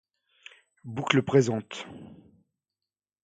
Boucles 0.83 1.21
présentes. 1.21 1.85